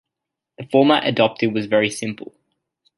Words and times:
The 0.57 0.65
format 0.65 1.05
adopted 1.07 1.53
was 1.53 1.67
very 1.67 1.91
simple. 1.91 2.33